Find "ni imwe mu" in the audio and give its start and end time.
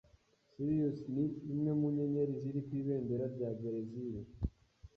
1.13-1.87